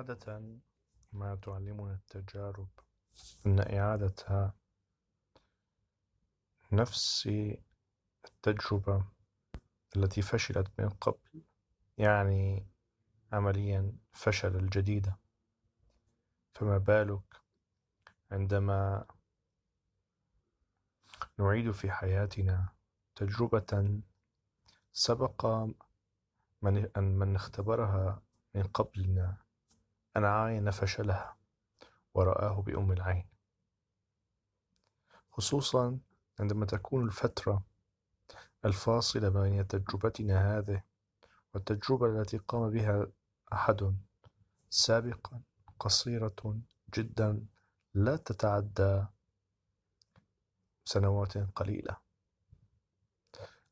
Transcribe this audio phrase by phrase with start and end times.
[0.00, 0.42] عادة
[1.12, 2.68] ما تعلمنا التجارب
[3.46, 4.54] أن إعادة
[6.72, 7.30] نفس
[8.24, 9.04] التجربة
[9.96, 11.42] التي فشلت من قبل
[11.98, 12.66] يعني
[13.32, 15.18] عمليا فشل الجديدة
[16.52, 17.36] فما بالك
[18.30, 19.06] عندما
[21.38, 22.68] نعيد في حياتنا
[23.14, 24.00] تجربة
[24.92, 25.46] سبق
[26.62, 28.22] من أن من اختبرها
[28.54, 29.49] من قبلنا؟
[30.20, 31.36] أن عاين فشلها
[32.14, 33.28] ورآه بأم العين.
[35.30, 35.98] خصوصا
[36.40, 37.62] عندما تكون الفترة
[38.64, 40.82] الفاصلة بين تجربتنا هذه
[41.54, 43.06] والتجربة التي قام بها
[43.52, 43.96] أحد
[44.70, 45.42] سابقا
[45.78, 46.60] قصيرة
[46.94, 47.46] جدا
[47.94, 49.04] لا تتعدى
[50.84, 51.96] سنوات قليلة.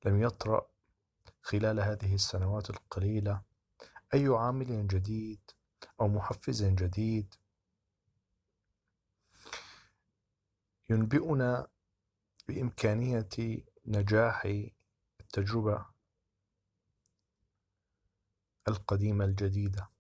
[0.05, 0.67] لم يطرأ
[1.43, 3.43] خلال هذه السنوات القليلة
[4.15, 5.41] أي عامل جديد
[6.01, 7.35] أو محفز جديد.
[10.91, 11.69] ينبئنا
[12.49, 13.29] بإمكانية
[13.87, 14.45] نجاح
[15.21, 15.87] التجربة
[18.69, 19.91] القديمة الجديدة.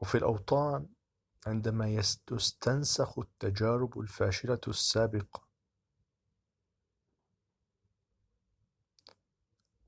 [0.00, 0.88] وفي الأوطان
[1.46, 5.42] عندما تستنسخ التجارب الفاشلة السابقة.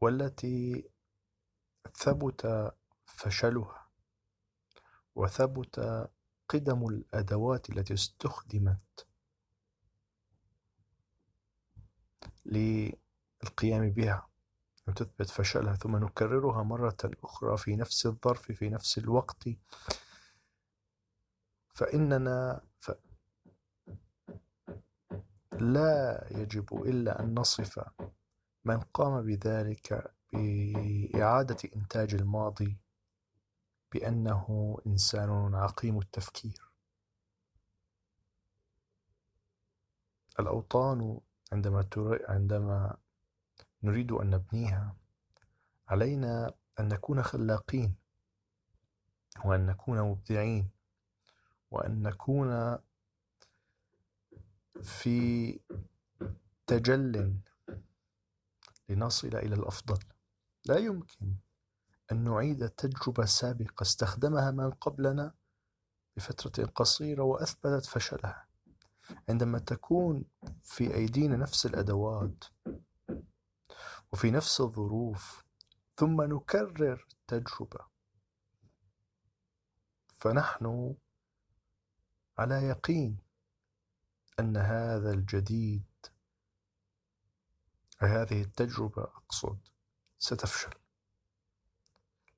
[0.01, 0.89] والتي
[1.97, 2.73] ثبت
[3.07, 3.89] فشلها
[5.15, 5.81] وثبت
[6.49, 9.07] قدم الأدوات التي استخدمت
[12.45, 14.29] للقيام بها.
[14.89, 19.49] وتثبت فشلها ثم نكررها مرة أخرى في نفس الظرف في نفس الوقت.
[21.75, 22.91] فإننا ف...
[25.53, 27.85] لا يجب إلا أن نصف
[28.65, 32.77] من قام بذلك بإعادة إنتاج الماضي
[33.93, 36.71] بأنه إنسان عقيم التفكير.
[40.41, 41.21] الأوطان
[41.53, 41.89] عندما
[42.29, 42.97] عندما
[43.83, 44.97] نريد أن نبنيها
[45.89, 47.95] علينا أن نكون خلاقين
[49.45, 50.71] وأن نكون مبدعين
[51.71, 52.79] وأن نكون
[54.83, 55.61] في
[56.67, 57.39] تجل
[58.89, 60.14] لنصل إلى الأفضل.
[60.67, 61.37] لا يمكن
[62.13, 65.35] أن نعيد تجربة سابقة استخدمها من قبلنا
[66.17, 68.47] بفترة قصيرة وأثبتت فشلها.
[69.29, 70.25] عندما تكون
[70.63, 72.45] في أيدينا نفس الأدوات
[74.13, 75.45] وفي نفس الظروف
[75.97, 77.87] ثم نكرر التجربة
[80.17, 80.95] فنحن
[82.39, 83.19] على يقين
[84.41, 85.85] أن هذا الجديد
[87.99, 89.59] هذه التجربة أقصد.
[90.19, 90.75] ستفشل.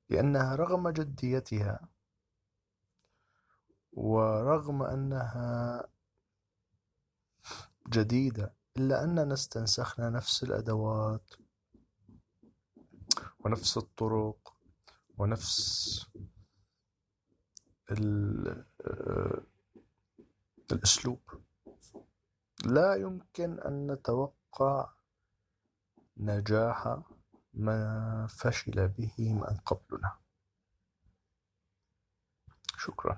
[0.09, 1.87] لأنها رغم جديتها
[3.93, 5.87] ورغم أنها
[7.89, 11.33] جديدة إلا أننا استنسخنا نفس الأدوات
[13.39, 14.53] ونفس الطرق
[15.17, 16.05] ونفس
[20.71, 21.21] الأسلوب.
[22.65, 24.89] لا يمكن أن نتوقع
[26.17, 26.99] نجاح
[27.57, 30.19] ما فشل به من قبلنا.
[32.79, 33.15] شكرا.